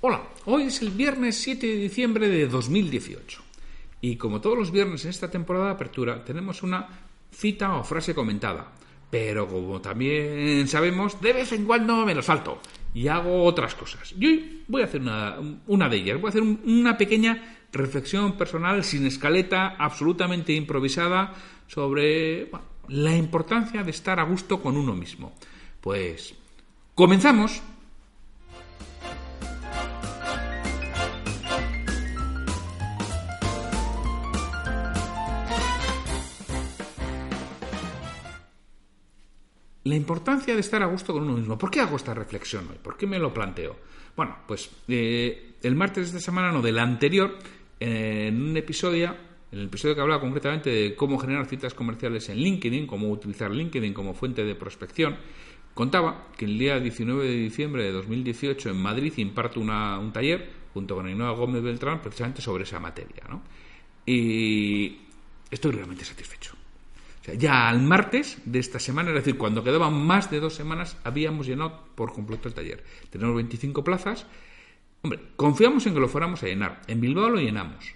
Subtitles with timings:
[0.01, 3.41] Hola, hoy es el viernes 7 de diciembre de 2018
[4.01, 6.89] y como todos los viernes en esta temporada de apertura tenemos una
[7.31, 8.67] cita o frase comentada
[9.09, 12.59] pero como también sabemos, de vez en cuando me lo salto
[12.93, 14.13] y hago otras cosas.
[14.17, 16.19] Y hoy voy a hacer una, de ellas.
[16.19, 21.33] Voy a hacer una pequeña reflexión personal sin escaleta, absolutamente improvisada,
[21.67, 22.49] sobre
[22.87, 25.33] la importancia de estar a gusto con uno mismo.
[25.81, 26.33] Pues
[26.95, 27.61] comenzamos.
[39.85, 41.57] La importancia de estar a gusto con uno mismo.
[41.57, 42.77] ¿Por qué hago esta reflexión hoy?
[42.81, 43.77] ¿Por qué me lo planteo?
[44.15, 47.37] Bueno, pues eh, el martes de esta semana, no, del anterior,
[47.79, 49.15] en un episodio,
[49.51, 53.51] en el episodio que hablaba concretamente de cómo generar citas comerciales en LinkedIn, cómo utilizar
[53.51, 55.17] LinkedIn como fuente de prospección,
[55.75, 60.95] contaba que el día 19 de diciembre de 2018 en Madrid imparto un taller junto
[60.95, 63.23] con Ainhoa Gómez Beltrán precisamente sobre esa materia.
[63.29, 63.43] ¿no?
[64.03, 64.97] Y
[65.51, 66.54] estoy realmente satisfecho
[67.33, 71.47] ya al martes de esta semana, es decir, cuando quedaban más de dos semanas, habíamos
[71.47, 72.83] llenado por completo el taller.
[73.09, 74.25] Tenemos 25 plazas.
[75.01, 76.81] Hombre, confiamos en que lo fuéramos a llenar.
[76.87, 77.93] En Bilbao lo llenamos.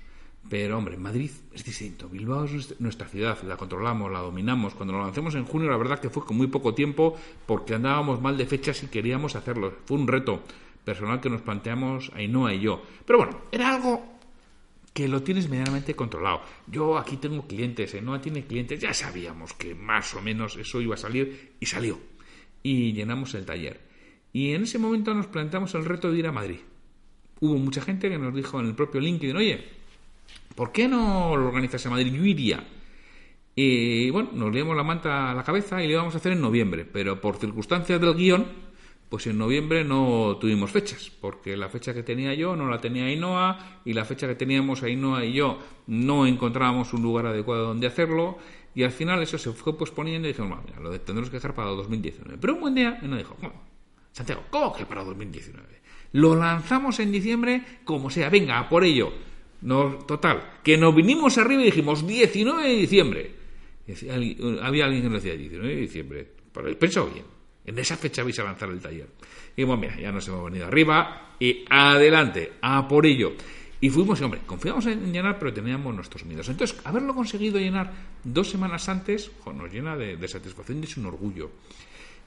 [0.49, 2.09] Pero, hombre, Madrid es distinto.
[2.09, 4.73] Bilbao es nuestra ciudad, la controlamos, la dominamos.
[4.73, 7.15] Cuando lo lancemos en junio, la verdad que fue con muy poco tiempo
[7.45, 9.73] porque andábamos mal de fechas y queríamos hacerlo.
[9.86, 10.42] Fue un reto
[10.83, 12.82] personal que nos planteamos Ainhoa y yo.
[13.05, 14.18] Pero bueno, era algo
[14.99, 16.42] que lo tienes medianamente controlado.
[16.67, 18.02] Yo aquí tengo clientes, ¿eh?
[18.02, 21.98] no tiene clientes, ya sabíamos que más o menos eso iba a salir y salió.
[22.64, 23.80] Y llenamos el taller.
[24.33, 26.59] Y en ese momento nos planteamos el reto de ir a Madrid.
[27.39, 29.64] Hubo mucha gente que nos dijo en el propio LinkedIn, oye,
[30.54, 32.14] ¿por qué no lo organizas en Madrid?
[32.14, 32.67] Yo iría.
[33.55, 36.42] Y bueno, nos leíamos la manta a la cabeza y lo íbamos a hacer en
[36.42, 38.45] noviembre, pero por circunstancias del guion,
[39.09, 43.05] pues en noviembre no tuvimos fechas, porque la fecha que tenía yo no la tenía
[43.05, 47.87] Ainhoa y la fecha que teníamos Ainhoa y yo no encontrábamos un lugar adecuado donde
[47.87, 48.37] hacerlo
[48.75, 51.70] y al final eso se fue posponiendo y dijimos, mira, lo tendremos que dejar para
[51.70, 52.37] 2019.
[52.39, 53.36] Pero un buen día nos dijo,
[54.11, 55.67] Santiago, ¿cómo que para 2019?
[56.14, 59.11] Lo lanzamos en diciembre como sea, venga, por ello.
[59.61, 63.36] No, total, que nos vinimos arriba y dijimos 19 de diciembre.
[64.61, 66.27] había alguien que nos decía 19 de diciembre.
[66.53, 67.39] Pero pensó bien
[67.69, 69.07] en esa fecha vais a lanzar el taller.
[69.55, 73.33] Y bueno, mira, ya nos hemos venido arriba y adelante, a por ello.
[73.80, 76.49] Y fuimos, hombre, confiamos en llenar, pero teníamos nuestros miedos.
[76.49, 77.93] Entonces, haberlo conseguido llenar
[78.23, 81.52] dos semanas antes, nos llena de, satisfacción y es un orgullo.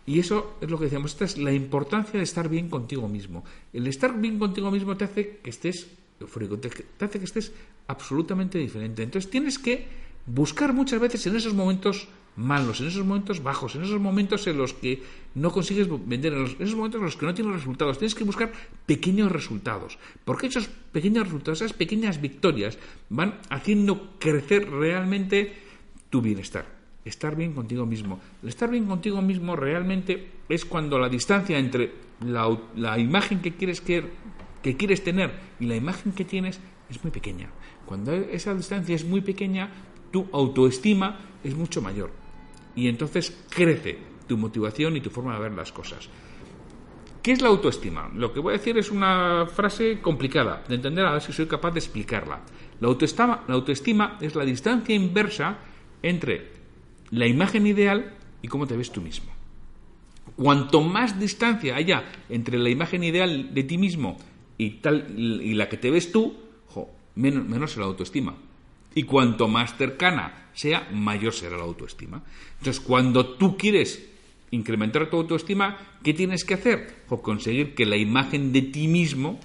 [0.06, 3.44] Y eso es lo que decíamos, esta es la importancia de estar bien contigo mismo.
[3.72, 5.88] El estar bien contigo mismo te hace que estés
[6.20, 6.70] eufórico, te
[7.04, 7.52] hace que estés
[7.88, 9.02] absolutamente diferente.
[9.02, 9.86] Entonces tienes que
[10.24, 14.56] buscar muchas veces en esos momentos malos, en esos momentos bajos, en esos momentos en
[14.56, 15.02] los que
[15.34, 17.98] no consigues vender, en, esos momentos en los que no tienes resultados.
[17.98, 18.52] Tienes que buscar
[18.86, 22.78] pequeños resultados, porque esos pequeños resultados, esas pequeñas victorias
[23.10, 25.52] van haciendo crecer realmente
[26.10, 26.66] tu bienestar.
[27.04, 28.20] Estar bien contigo mismo.
[28.42, 31.92] El estar bien contigo mismo realmente es cuando la distancia entre
[32.24, 34.04] la, imagen que quieres, que,
[34.62, 37.50] que quieres tener y la imagen que tienes es muy pequeña.
[37.86, 39.70] Cuando esa distancia es muy pequeña,
[40.12, 42.21] tu autoestima es mucho mayor
[42.74, 46.08] y entonces crece tu motivación y tu forma de ver las cosas.
[47.22, 48.10] ¿Qué es la autoestima?
[48.14, 51.46] Lo que voy a decir es una frase complicada de entender, a ver si soy
[51.46, 52.40] capaz de explicarla.
[52.80, 55.58] La autoestima, la autoestima es la distancia inversa
[56.02, 56.50] entre
[57.10, 59.30] la imagen ideal y cómo te ves tú mismo.
[60.34, 64.18] Cuanto más distancia haya entre la imagen ideal de ti mismo
[64.58, 64.80] y,
[65.54, 66.34] la que te ves tú,
[67.14, 68.34] menos, menos la autoestima.
[68.94, 72.22] Y cuanto más cercana sea, mayor será la autoestima.
[72.58, 74.08] Entonces, cuando tú quieres
[74.50, 77.04] incrementar tu autoestima, ¿qué tienes que hacer?
[77.08, 79.40] O conseguir que la imagen de ti mismo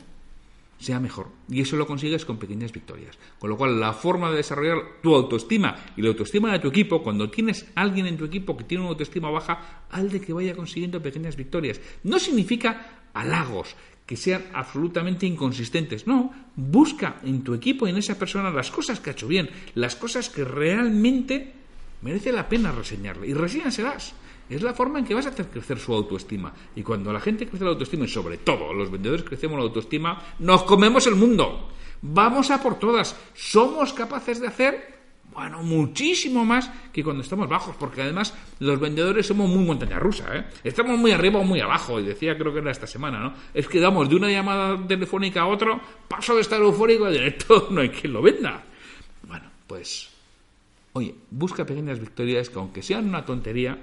[0.79, 1.29] sea mejor.
[1.49, 3.17] Y eso lo consigues con pequeñas victorias.
[3.39, 7.01] Con lo cual, la forma de desarrollar tu autoestima y la autoestima de tu equipo,
[7.01, 10.55] cuando tienes alguien en tu equipo que tiene una autoestima baja, al de que vaya
[10.55, 11.81] consiguiendo pequeñas victorias.
[12.03, 13.75] No significa halagos,
[14.07, 16.07] que sean absolutamente inconsistentes.
[16.07, 19.49] No, busca en tu equipo y en esa persona las cosas que ha hecho bien,
[19.75, 21.53] las cosas que realmente
[22.01, 23.27] merece la pena reseñarle.
[23.27, 24.15] Y reseñaselas.
[24.49, 26.53] Es la forma en que vas a hacer crecer su autoestima.
[26.73, 30.23] Y cuando la gente crece la autoestima, y sobre todo los vendedores crecemos la autoestima,
[30.39, 31.69] nos comemos el mundo.
[32.01, 33.13] Vamos a por todas.
[33.33, 34.96] Somos capaces de hacer
[35.37, 40.35] bueno, muchísimo más que cuando estamos bajos, porque además los vendedores somos muy montaña rusa,
[40.35, 40.45] ¿eh?
[40.63, 43.33] Estamos muy arriba o muy abajo, y decía creo que era esta semana, ¿no?
[43.53, 47.67] Es que damos de una llamada telefónica a otro, paso de estar eufórico a directo,
[47.71, 48.63] no hay quien lo venda.
[49.27, 50.09] Bueno, pues,
[50.93, 53.77] oye, busca pequeñas victorias que aunque sean una tontería,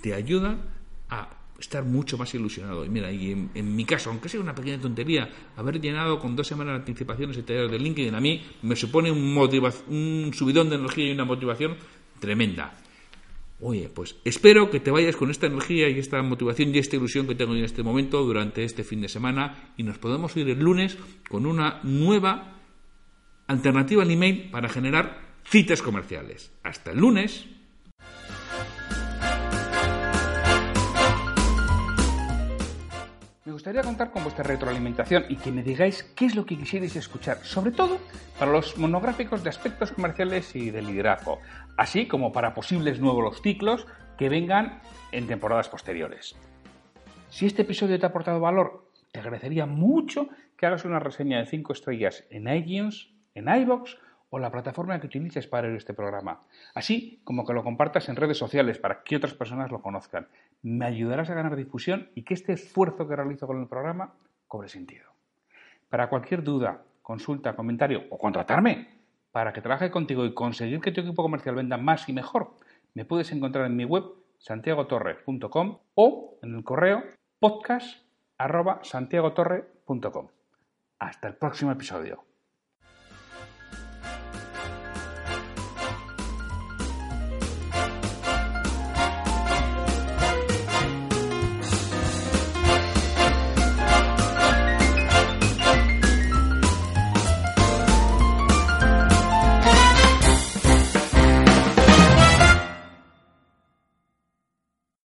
[0.00, 0.62] te ayudan
[1.10, 1.28] a
[1.58, 2.84] estar mucho más ilusionado.
[2.84, 6.46] Y mira, y en, mi caso, aunque sea una pequeña tontería, haber llenado con dos
[6.46, 10.76] semanas de anticipaciones el taller de LinkedIn a mí me supone un, un subidón de
[10.76, 11.76] energía y una motivación
[12.20, 12.78] tremenda.
[13.60, 17.26] Oye, pues espero que te vayas con esta energía y esta motivación y esta ilusión
[17.26, 20.58] que tengo en este momento durante este fin de semana y nos podemos ir el
[20.58, 20.98] lunes
[21.30, 22.52] con una nueva
[23.46, 26.52] alternativa al email para generar citas comerciales.
[26.62, 27.46] Hasta el lunes.
[33.52, 37.38] Gustaría contar con vuestra retroalimentación y que me digáis qué es lo que quisierais escuchar,
[37.44, 37.98] sobre todo
[38.38, 41.38] para los monográficos de aspectos comerciales y de liderazgo,
[41.76, 43.86] así como para posibles nuevos ciclos
[44.18, 44.80] que vengan
[45.12, 46.34] en temporadas posteriores.
[47.28, 51.46] Si este episodio te ha aportado valor, te agradecería mucho que hagas una reseña de
[51.46, 53.96] 5 estrellas en iTunes, en iBox
[54.30, 56.40] o la plataforma que utilices para este programa,
[56.74, 60.26] así como que lo compartas en redes sociales para que otras personas lo conozcan.
[60.62, 64.14] Me ayudarás a ganar difusión y que este esfuerzo que realizo con el programa
[64.46, 65.06] cobre sentido.
[65.88, 68.96] Para cualquier duda, consulta, comentario o contratarme
[69.30, 72.56] para que trabaje contigo y conseguir que tu equipo comercial venda más y mejor,
[72.94, 74.04] me puedes encontrar en mi web
[74.38, 77.04] santiagotorre.com o en el correo
[77.38, 80.28] podcast.santiagotorre.com.
[80.98, 82.24] Hasta el próximo episodio.